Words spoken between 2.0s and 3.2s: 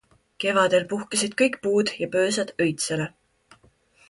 ja põõsad õitsele.